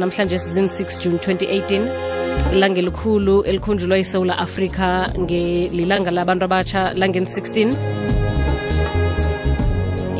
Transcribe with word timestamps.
namhlanje 0.00 0.38
sizin 0.42 0.64
6 0.66 1.02
june 1.02 1.18
2018 1.18 2.54
ilanga 2.54 2.80
elikhulu 2.82 3.34
elikhunjulwa 3.50 3.98
isewula 3.98 4.38
afrika 4.44 4.86
ngelilanga 5.24 6.10
labantu 6.10 6.44
abatsha 6.44 6.80
langeni 7.00 7.26
16 7.26 7.76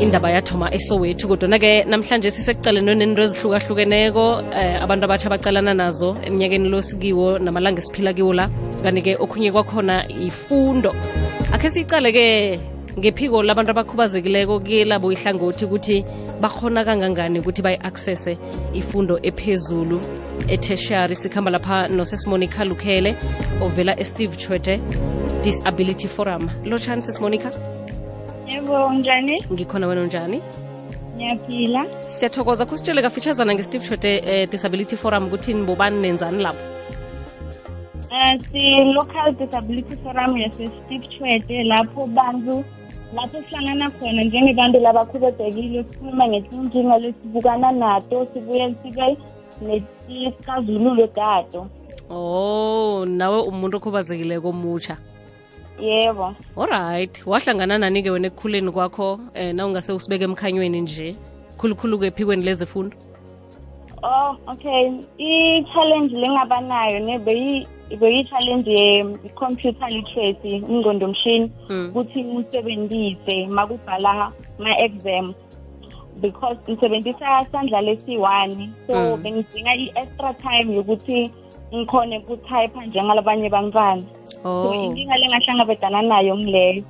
indaba 0.03 0.31
yathoma 0.35 0.67
esowethu 0.77 1.27
kodwana-ke 1.31 1.71
namhlanje 1.93 2.29
sisekucaleni 2.35 2.95
nento 3.01 3.21
ezihlukahlukeneko 3.27 4.25
eh, 4.59 4.83
abantu 4.83 5.03
abatsha 5.05 5.29
bacalana 5.33 5.73
nazo 5.81 6.09
eminyakeni 6.27 6.69
losikiwo 6.73 7.27
namalanga 7.39 7.79
esiphila 7.83 8.11
kiwo 8.17 8.33
la. 8.33 8.45
Kanti-ke 8.83 9.11
okhunye 9.23 9.51
kwakhona 9.51 9.95
ifundo 10.27 10.91
akhe 11.53 11.67
siyicale-ke 11.73 12.25
ngephiko 12.99 13.43
labantu 13.43 13.71
abakhubazekileko 13.71 14.59
kelabo 14.59 15.11
ihlangothi 15.11 15.65
ukuthi 15.65 16.05
bakhona 16.41 16.85
kangangani 16.85 17.39
ukuthi 17.39 17.61
bayi-accesse 17.61 18.37
ifundo 18.73 19.19
ephezulu 19.23 19.99
etertiary. 20.47 21.15
Sikhamba 21.15 21.51
lapha 21.51 21.87
nosesimonica 21.87 22.63
lukhele 22.65 23.15
ovela 23.61 23.99
esteve 23.99 24.37
chwete 24.37 24.79
disability 25.43 26.07
forum. 26.07 26.49
Lotshani 26.63 27.01
sesimonica 27.01 27.51
Yebo, 28.47 28.93
njani? 28.93 29.43
ngikhona 29.51 29.87
wena 29.87 30.01
unjani? 30.01 30.41
Ngiyaphila. 31.15 31.85
siyathokoza. 32.05 32.65
Kusitshele 32.65 33.01
kafitshazana 33.01 33.53
nge-steve 33.53 33.85
chwete 33.85 34.21
eh, 34.25 34.49
disability 34.49 34.95
forum 34.97 35.27
ukuthi 35.27 35.53
nibobani 35.53 36.01
nenzani 36.01 36.43
lapho? 36.43 36.59
Eh 38.11 38.39
si 38.51 38.93
local 38.93 39.33
disability 39.33 39.95
forum 40.03 40.37
yase 40.37 40.69
Steve 40.85 41.07
chwete 41.07 41.63
lapho 41.63 42.07
bantu 42.07 42.63
lapho 43.13 43.41
sihlangana 43.49 43.91
khona 43.91 44.23
njengebantu 44.23 44.79
labakhubazekile 44.79 45.83
sikhuluma 45.83 46.27
ngezinkinga 46.27 46.97
lesibukana 46.97 47.71
nato 47.71 48.27
sibuye 48.33 48.75
sibe 48.83 49.17
nesixazululo 49.61 51.07
dato. 51.15 51.67
oh 52.09 53.05
nawe 53.05 53.39
umuntu 53.41 53.77
okhubazekileko 53.77 54.51
mutsha 54.51 54.97
Yebo. 55.79 56.35
alright 56.57 57.21
wahlangana 57.27 57.77
nani-ke 57.77 58.09
wena 58.09 58.27
ekukhuleni 58.27 58.71
kwakho 58.71 59.19
eh 59.33 59.53
na 59.55 59.65
ungase 59.65 59.93
usibeke 59.93 60.23
emkhanyweni 60.23 60.81
nje 60.81 61.15
khulukhulu-ke 61.57 62.05
ephikweni 62.07 62.43
lezifundo 62.43 62.97
Oh, 64.03 64.37
okay. 64.47 64.91
I-challenge 65.17 66.13
lengaba 66.13 66.61
nayo 66.61 66.99
ne 66.99 67.17
beyi 67.19 67.67
beyi-challenge 67.89 68.71
ye-computer 68.71 69.87
literacy 69.89 70.55
ingqondo 70.55 71.07
mshini 71.07 71.51
Mm. 71.69 71.89
ukuthi 71.89 72.19
usebenzise 72.23 73.47
makubhala 73.47 74.31
ma-exam. 74.59 75.33
Because 76.21 76.57
ngisebenzisa 76.69 77.45
sandla 77.51 77.81
lesi-one 77.81 78.69
so 78.87 78.93
Mm. 79.17 79.23
bengidinga 79.23 79.75
i-extra 79.75 80.33
time 80.33 80.75
yokuthi 80.75 81.31
ngikhone 81.75 82.17
ukutype 82.17 82.85
njengalabanye 82.87 83.49
bantwana 83.49 84.03
so 84.43 84.69
oh. 84.69 84.73
inkinga 84.73 85.17
lengahlangabedana 85.17 86.01
nayo 86.01 86.37
ngileyo. 86.37 86.83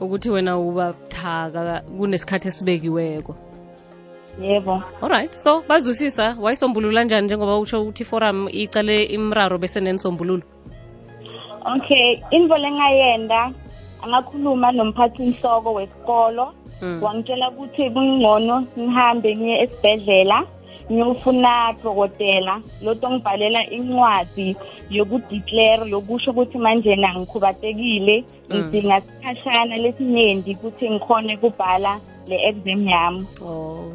Ukuthi 0.00 0.30
wena 0.30 0.58
uba 0.58 0.92
buthaka 0.92 1.82
kunesikhathi 1.98 2.48
esibekiweko. 2.48 3.34
Yebo. 4.40 4.82
Alright 5.02 5.32
so 5.34 5.62
bazwisisa 5.68 6.36
wayisombulula 6.40 7.04
njani 7.04 7.26
njengoba 7.26 7.58
utsho 7.58 7.82
ukuthi 7.82 8.04
forum 8.04 8.48
icale 8.48 9.04
imraro 9.04 9.58
bese 9.58 9.80
nenisombululo 9.80 10.42
Okay, 11.76 12.22
info 12.30 12.56
lengayenda 12.58 13.52
angakhuluma 14.02 14.72
nomphathi 14.72 15.22
inhloko 15.22 15.74
wesikolo. 15.74 16.52
Mm. 16.82 17.02
wangitshela 17.02 17.50
ukuthi 17.50 17.90
kungcono 17.90 18.66
ngihambe 18.78 19.36
ngiye 19.36 19.62
esibhedlela 19.62 20.42
ngiyofuna 20.90 21.72
dokotela. 21.82 22.60
Loto 22.82 23.10
ngibhalela 23.10 23.70
incwadi 23.70 24.56
yokudeclare 24.90 25.90
yokusho 25.90 26.30
ukuthi 26.30 26.58
manje 26.58 26.96
na 26.96 27.14
ngikhubatekile 27.14 28.24
Mm. 28.50 28.56
ngidinga 28.58 29.00
sikhashana 29.00 29.76
lesinyenti 29.76 30.50
ukuthi 30.54 30.90
ngikhone 30.90 31.36
kubhala 31.36 32.00
le 32.26 32.36
exam 32.48 32.88
yami. 32.88 33.26
Oh. 33.46 33.92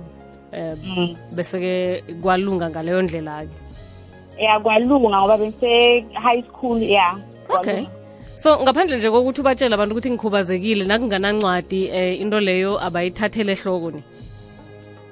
Mm. 0.53 1.15
bese-ke 1.35 2.03
kwalunga 2.21 2.69
ngaleyo 2.69 3.01
ndlela-ke. 3.01 3.55
Ya 4.39 4.59
kwalunga 4.59 5.17
ngoba 5.17 5.37
bese 5.37 6.05
high 6.13 6.43
school 6.49 6.83
ya 6.83 7.15
okay. 7.49 7.87
So 8.35 8.59
ngaphandle 8.61 8.97
nje 8.97 9.09
kokuthi 9.11 9.41
ubatshele 9.41 9.73
abantu 9.75 9.93
ukuthi 9.93 10.11
ngikhubazekile 10.11 10.85
nakunganancwadi 10.85 11.89
eh 11.89 12.21
into 12.21 12.39
leyo 12.39 12.77
abayithathele 12.77 13.51
ehloko 13.51 13.91
ni 13.91 14.03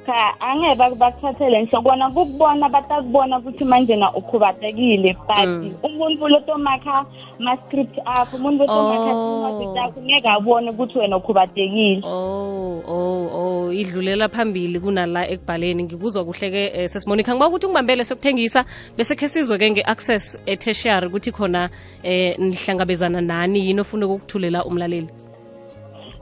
cha 0.06 0.40
angeke 0.40 0.76
baku- 0.76 0.96
bakuthathele 0.96 1.62
nhlokwana 1.64 2.10
kukubona 2.12 2.70
batakubona 2.70 3.38
ukuthi 3.40 3.64
manje 3.66 3.96
na 3.96 4.14
ukhubatekile 4.14 5.14
but 5.28 5.46
Mm. 5.48 5.72
umuntu 5.84 6.28
lotomakha 6.28 7.06
ma-script 7.40 8.00
akho 8.06 8.38
umuntu 8.38 8.64
lotomakha 8.64 9.12
Oh. 9.16 9.48
incwadi 9.48 9.66
zakho 9.74 10.02
ngeke 10.02 10.30
abone 10.30 10.70
ukuthi 10.72 11.00
wena 11.00 11.18
ukhubatekile 11.18 12.02
oh 12.04 12.82
oh 12.88 13.30
oh 13.34 13.72
idlulela 13.74 14.30
phambili 14.30 14.80
kunala 14.80 15.28
ekubhaleni 15.28 15.84
ngikuzwa 15.84 16.26
kuhle-ke 16.26 16.64
eh, 16.76 16.90
sesimonica 16.90 17.32
ngiba 17.34 17.48
ukuthi 17.48 17.66
ungibambele 17.66 18.04
sokuthengisa 18.04 18.66
bese 18.98 19.16
khe 19.16 19.28
sizwe-ke 19.28 19.72
nge-access 19.72 20.38
etertiary 20.46 21.08
ukuthi 21.08 21.32
khona 21.32 21.70
eh 22.04 22.36
nihlangabezana 22.40 23.22
nani 23.22 23.60
yini 23.68 23.82
ofuna 23.82 24.06
ukukuthulela 24.06 24.66
umlaleli 24.66 25.10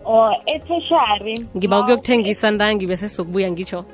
or 0.05 0.35
etheshari 0.45 1.45
ngiba 1.57 1.79
ukuyokuthengisa 1.79 2.51
ndangi 2.51 2.87
bese 2.87 3.09
sokubuya 3.09 3.51
ngitsho. 3.51 3.85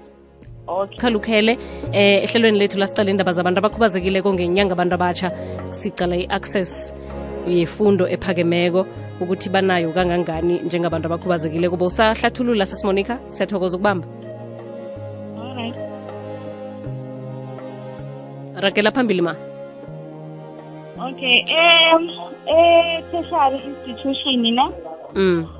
Okay. 0.67 0.97
Khalukhele 0.97 1.57
eh 1.91 2.23
ehlelweni 2.23 2.59
lethu 2.59 2.77
lasiqala 2.77 3.09
indaba 3.11 3.31
zabantu 3.31 3.59
abakhubazekileko 3.59 4.33
ngenyanga 4.33 4.73
abantu 4.73 4.93
abatsha 4.95 5.31
sicala 5.71 6.15
i-access 6.15 6.93
yefundo 7.47 8.07
ephakemeko 8.07 8.85
ukuthi 9.21 9.49
banayo 9.49 9.93
kangangani 9.93 10.59
njengabantu 10.59 11.05
abakhubazekileko. 11.07 11.77
Bowusahlathulula 11.77 12.65
sesimonica 12.65 13.17
siyathokoza 13.29 13.77
ukubamba. 13.77 14.07
Right. 15.55 15.75
ragela 18.55 18.91
phambili 18.91 19.21
ma. 19.21 19.35
Okay 20.99 21.45
um 21.61 22.09
eteshari 22.45 23.57
institution 23.69 24.55
na? 24.55 24.71
Mm. 25.15 25.58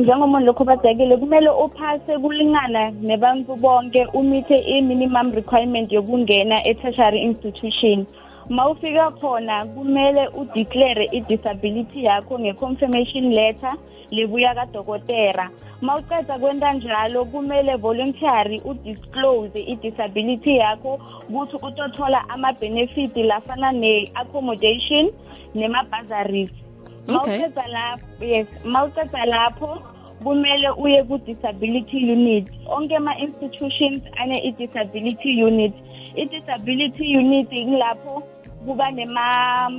Njengomuntu 0.00 0.46
lokhubazekile 0.46 1.16
kumele 1.16 1.50
uphase 1.50 2.18
kulingana 2.18 2.90
nebantu 2.90 3.56
bonke 3.56 4.06
umithe 4.14 4.58
i-minimum 4.58 5.32
requirement 5.32 5.92
yokungena 5.92 6.56
e-tertiary 6.70 7.22
institution. 7.22 8.06
Ma 8.48 8.68
ufika 8.70 9.10
khona 9.10 9.66
kumele 9.66 10.28
udeclare 10.28 11.08
i-disability 11.12 12.04
yakho 12.04 12.38
nge-confirmation 12.38 13.30
letter 13.30 13.74
lebuya 14.10 14.54
kadokotera 14.54 15.50
ma 15.80 15.96
uceda 15.96 16.38
kwenta 16.38 16.72
njalo 16.72 17.24
kumele 17.24 17.76
voluntary 17.76 18.60
udisclose 18.64 19.60
i-disability 19.60 20.56
yakho 20.56 20.98
ukuthi 21.28 21.56
utothola 21.56 22.28
ama-benefit 22.28 23.16
lafana 23.16 23.72
ne-accommodation 23.72 25.10
nema-bazaries 25.54 26.61
Okay. 27.08 27.38
mawuceda 27.38 27.66
lapho 27.66 28.24
yes 28.24 28.46
mawuceda 28.64 29.24
lapho 29.26 29.82
kumele 30.22 30.70
uye 30.70 31.02
ku-disability 31.02 32.12
unit 32.12 32.46
onke 32.66 32.96
ama-institutions 32.96 34.02
ane-i-disability 34.20 35.44
unit 35.44 35.74
i-disability 36.16 37.16
unit 37.16 37.48
kulapho 37.48 38.22
kuba 38.64 38.90
nema 38.90 39.70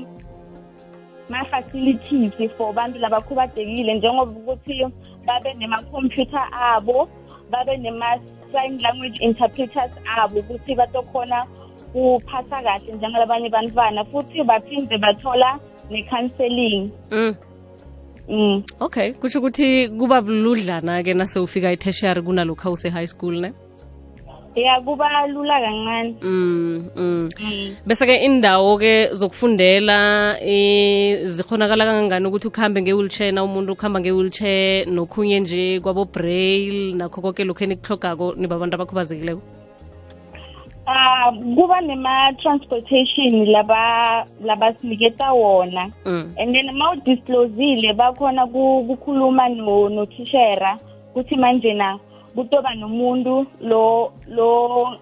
ma-facilities 1.30 2.52
for 2.58 2.74
bantu 2.74 3.00
labakhubazekile 3.00 3.94
njengoba 3.94 4.32
ukuthi 4.32 4.88
babe 5.26 5.54
nema-computer 5.54 6.48
abo 6.52 7.10
babe 7.50 7.78
nema-sign 7.78 8.82
language 8.82 9.18
interpreters 9.20 9.92
abo 10.18 10.40
ukuthi 10.40 10.76
batokhona 10.76 11.46
kuphatha 11.94 12.64
kahle 12.64 12.94
njengalabanye 12.94 13.50
bantwana 13.50 14.06
futhi 14.06 14.44
baphinde 14.44 14.98
bathola 14.98 15.60
ne-counseling 15.90 16.90
Mm. 17.12 17.36
mm. 18.30 18.64
okay 18.80 19.14
kutsho 19.14 19.40
ukuthi 19.40 19.90
kuba 19.90 20.22
buludlana-ke 20.22 21.14
nasewufika 21.14 21.72
etertiary 21.72 22.22
kunalokhu 22.22 22.72
use-high 22.72 23.08
school 23.08 23.36
ne 23.42 23.54
ya 24.56 24.82
kuba 24.82 25.28
lula 25.28 25.60
kancane 25.60 26.16
mm, 26.22 26.86
mm. 26.96 27.30
mm. 27.42 27.76
bese-ke 27.86 28.22
indawo-ke 28.22 29.10
zokufundela 29.14 30.38
eh, 30.42 31.26
zikhonakala 31.26 31.86
kangangani 31.86 32.28
ukuthi 32.28 32.48
ukuhambe 32.48 32.82
nge-wheelchair 32.82 33.34
na 33.34 33.44
umuntu 33.44 33.74
ukuhamba 33.74 34.00
nge-wheelchair 34.00 34.88
nokhunye 34.88 35.40
nje 35.40 35.80
kwabo-braille 35.80 36.94
nakho 36.94 37.22
konke 37.22 37.44
lokhu 37.44 37.64
enikuhlogako 37.64 38.34
nibabantu 38.38 38.76
abakhubazekileko 38.76 39.42
Ah 40.86 41.32
kuba 41.56 41.82
nema-transportation 41.82 43.46
laba 43.46 44.26
labasiniketa 44.44 45.32
wona. 45.34 45.92
Mm. 46.06 46.34
and 46.38 46.56
then 46.56 46.76
ma 46.78 46.92
udisclosile 46.92 47.94
bakhona 47.94 48.46
ku- 48.48 48.84
kukhuluma 48.88 49.50
no 49.50 49.90
nothishera 49.90 50.78
kuthi 51.14 51.36
manje 51.36 51.74
na 51.74 52.00
kutoba 52.36 52.76
nomuntu 52.76 53.46
lo 53.62 54.12
lo 54.28 54.98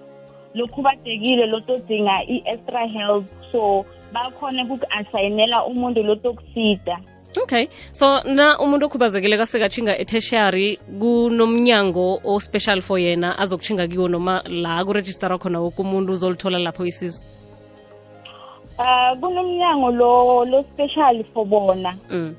lokhubadekile 0.55 1.45
lotodinga 1.45 2.23
i-extra 2.27 2.87
help. 2.87 3.25
So 3.51 3.85
bakhona 4.13 4.63
ukuku-asayinela 4.63 5.65
umuntu 5.65 6.03
lotokusida 6.03 6.99
okay. 7.37 7.67
So 7.91 8.23
na 8.23 8.59
umuntu 8.59 8.85
okhubazekile 8.85 9.37
kasekatshinga 9.37 9.97
etertiary 9.97 10.79
kunomnyango 10.99 12.21
o-special 12.23 12.81
for 12.81 12.99
yena 12.99 13.37
azokutshinga 13.39 13.87
kiwo 13.87 14.07
noma 14.07 14.43
la 14.47 14.85
kurejistara 14.85 15.37
khona 15.37 15.59
woke 15.59 15.81
umuntu 15.81 16.13
uzolithola 16.13 16.59
lapho 16.59 16.85
isizo? 16.85 17.21
Uh 18.77 19.19
kunomnyango 19.19 19.91
lo 19.91 20.45
lo 20.45 20.63
special 20.73 21.23
for 21.33 21.45
bona. 21.45 21.95
Mm. 22.09 22.35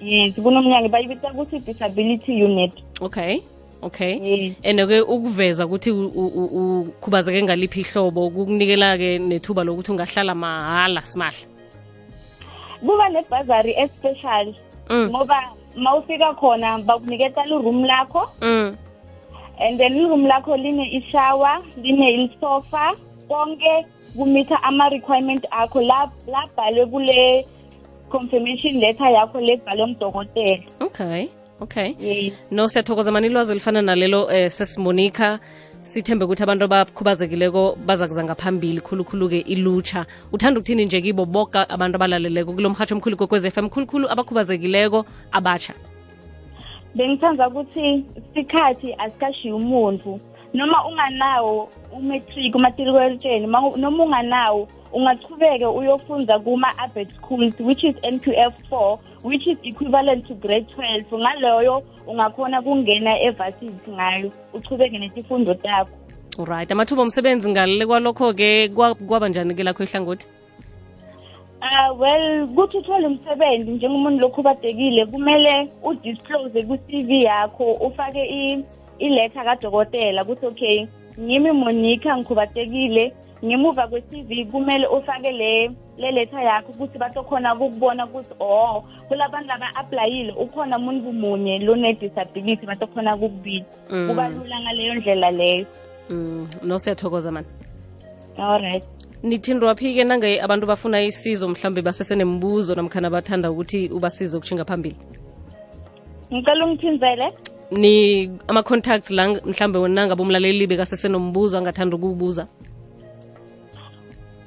yes 0.00 0.34
kunomnyango 0.34 0.88
bayibita 0.88 1.32
ukuthi 1.32 1.58
disability 1.58 2.44
unit. 2.44 2.72
Okay 3.00 3.42
okay. 3.82 4.18
Yes. 4.18 4.56
And-ke 4.64 5.00
ukuveza 5.00 5.66
ukuthi 5.66 5.90
ukhubazeke 5.90 7.42
ngaliphi 7.42 7.80
ihlobo 7.80 8.30
kukunikela-ke 8.30 9.18
nethuba 9.18 9.64
lokuthi 9.64 9.90
ungahlala 9.92 10.34
mahala 10.34 11.02
simahla. 11.02 11.55
Kuba 12.80 13.08
nebhazari 13.08 13.74
especial 13.78 14.54
mm. 14.90 15.08
ngoba 15.10 15.42
mawufika 15.76 16.34
khona 16.34 16.78
bakuniketa 16.78 17.44
liroom 17.46 17.84
lakho 17.84 18.28
mm. 18.42 18.76
and 19.60 19.78
then 19.78 19.96
iroom 19.96 20.26
lakho 20.26 20.56
line 20.56 20.82
ishower 20.92 21.60
line 21.82 22.24
isofa 22.24 22.92
konke 23.28 23.86
kumitha 24.16 24.62
ama-requirement 24.62 25.46
akho 25.50 25.80
la- 25.80 26.10
labhalwe 26.26 26.86
kule 26.86 27.46
confirmation 28.10 28.74
letter 28.80 29.06
yakho 29.12 29.40
lebhalwe 29.40 29.86
mdokotela 29.86 30.62
okay 30.80 31.26
okay 31.60 31.94
yes 32.00 32.32
no 32.50 32.68
siyathokoza 32.68 33.12
mani 33.12 33.26
ilwazi 33.26 33.52
elifana 33.52 33.82
nalelo 33.82 34.30
eh, 34.32 34.50
sesimonica 34.50 35.38
sithembe 35.86 36.24
ukuthi 36.24 36.42
abantu 36.42 36.64
abakhubazekileko 36.64 37.78
baza 37.86 38.06
kuza 38.08 38.24
ngaphambili 38.24 38.80
khulukhulu-ke 38.80 39.38
ilutsha 39.38 40.06
uthanda 40.32 40.58
ukuthini 40.60 40.84
nje 40.84 41.00
kibo 41.00 41.24
boka 41.24 41.68
abantu 41.70 41.96
abalaleleko? 41.96 42.52
Kulo 42.52 42.70
mhatsho 42.70 42.94
omkhulu 42.94 43.16
kokwez 43.16 43.44
f 43.46 43.58
m 43.58 43.68
khulukhulu 43.70 44.10
abakhubazekileko 44.10 45.06
abatsha 45.32 45.74
bengithanza 46.94 47.48
ukuthi 47.48 48.04
isikhathi 48.18 48.94
asikashiyi 48.98 49.52
umuntu 49.54 50.20
noma 50.56 50.78
unganawo 50.88 51.68
umatric 51.92 52.54
umatriculation 52.54 53.40
noma 53.76 54.04
unganawo 54.04 54.68
ungachubeke 54.92 55.66
uyofunda 55.66 56.38
kuma-abet 56.38 57.08
schools 57.16 57.54
which 57.60 57.84
is 57.84 57.96
nqf 58.12 58.54
4 58.70 58.98
which 59.24 59.46
is 59.46 59.58
equivalent 59.62 60.26
to 60.28 60.34
grade 60.34 60.66
12 60.76 61.18
ngaloyo 61.18 61.82
ungakhona 62.06 62.62
kungena 62.62 63.20
evasithi 63.20 63.90
ngayo 63.90 64.30
uchubeke 64.54 64.98
nesifundo 64.98 65.54
takho 65.54 65.90
right 66.44 66.72
amathuba 66.72 67.02
omsebenzi 67.02 67.50
ngalele 67.50 67.86
kwalokho-ke 67.86 68.68
kwa- 68.68 68.94
kwaba 68.94 69.28
njani-ke 69.28 69.62
lakho 69.62 69.82
ihlangothi 69.84 70.26
Uh, 71.60 72.00
well 72.00 72.46
kuthi 72.54 72.78
uthole 72.78 73.06
umsebenzi 73.06 73.70
njengomuntu 73.70 74.20
lokhubadekile 74.20 75.06
kumele 75.06 75.68
udisclose 75.82 76.62
ku-cv 76.62 77.10
yakho 77.10 77.64
ufake 77.72 78.24
i- 78.24 78.64
iletha 78.98 79.44
kadokotela 79.44 80.24
kuthi 80.24 80.46
okay 80.46 80.86
ngimi 81.20 81.52
monica 81.52 82.16
ngikhubadekile 82.16 83.12
ngemuva 83.44 83.88
kwe-cv 83.88 84.50
kumele 84.50 84.86
ufake 84.86 85.32
le 85.32 85.70
le 85.98 86.10
letha 86.10 86.42
yakho 86.42 86.72
ukuthi 86.72 86.98
bazokhona 86.98 87.54
ukukubona 87.54 88.06
ukuthi 88.06 88.34
oh 88.40 88.84
kulabantu 89.08 89.48
laba-aplayile 89.48 90.32
ukhona 90.32 90.76
umuntu 90.78 91.12
munye 91.12 91.58
lone-disability 91.58 92.66
bazokhona 92.66 93.14
ukukubita 93.16 93.66
Mm. 93.90 94.08
kuba 94.08 94.28
lula 94.28 94.60
ngaleyo 94.60 94.94
ndlela 94.94 95.30
leyo. 95.30 95.66
Mm. 96.10 96.48
no 96.62 96.78
siyathokoza 96.78 97.32
mani 97.32 97.46
all 98.38 98.60
right. 98.60 98.84
Nithindwa 99.22 99.74
phi-ke 99.74 100.04
nange 100.04 100.40
abantu 100.40 100.66
bafuna 100.66 101.02
isizo 101.02 101.48
mhlawumbe 101.48 101.82
basesenembuzo 101.82 102.74
namkhana 102.74 103.10
bathanda 103.10 103.50
ukuthi 103.50 103.88
ubasize 103.88 104.36
ukushinga 104.36 104.64
phambili. 104.64 104.96
Ngicela 106.32 106.66
ungithinzele. 106.66 107.32
Ni 107.70 108.30
ama-contacts 108.48 109.10
la 109.10 109.28
mhlawumbe 109.28 109.88
nangabe 109.88 110.22
umlaleli 110.22 110.66
bekasesenombuzo 110.66 111.58
angathanda 111.58 111.96
ukuwubuza? 111.96 112.46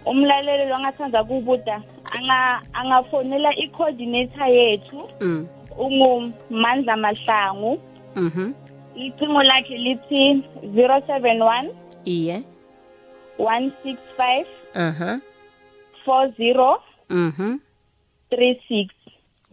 Umlaleli 0.06 0.70
lwangathanda 0.70 1.24
kubuda 1.24 1.82
anga 2.12 2.62
angafonela 2.74 3.56
i-coordinator 3.56 4.48
yethu 4.48 5.10
mm. 5.22 5.48
ungumandla 5.78 6.98
mahlangu. 6.98 7.80
Mhm. 8.16 8.54
Icingo 8.96 9.44
lakhe 9.44 9.78
lithi 9.78 10.44
071 10.64 11.70
iye. 12.06 12.44
165 13.40 14.46
aha. 14.74 15.20
40 16.06 16.80
mhm. 17.10 17.58
36 18.32 18.90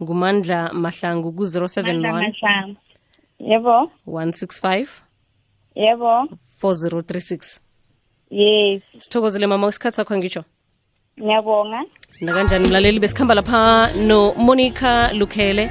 ngumandla 0.01 0.73
mahlangu 0.73 1.31
mandla 1.31 1.61
ku-071 1.61 2.11
mahlangu. 2.11 2.75
Yebo. 3.39 3.91
165 4.05 4.87
yebo. 5.75 6.27
4036 6.61 7.59
yes. 8.31 8.81
Sithokozele 8.97 9.47
mama 9.47 9.67
isikhathi 9.67 9.95
sakho 9.95 10.17
ngitsho. 10.17 10.43
Ngiyabonga. 11.19 11.83
Nakanjani 12.21 12.67
mlaleli 12.67 12.99
besikhamba 12.99 13.35
lapha 13.35 13.89
nomonica 14.07 15.13
lukhele 15.13 15.69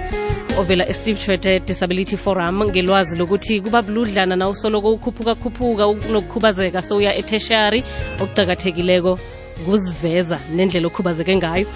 ovela 0.59 0.89
esteve 0.89 1.19
chwete 1.19 1.61
disability 1.67 2.17
forum. 2.17 2.65
Ngelwazi 2.65 3.19
lokuthi 3.19 3.61
kuba 3.61 3.83
buludlana 3.83 4.37
na 4.37 4.49
usoloko 4.49 4.93
ukhuphukakhuphuka 4.93 5.85
khuphuka 5.85 6.09
unokukhubazeka 6.09 6.83
sowuya 6.83 7.15
eteshari 7.15 7.85
okucakathekileko 8.21 9.19
kuziveza 9.65 10.39
nendlela 10.55 10.87
okhubazeke 10.87 11.37
ngayo 11.37 11.67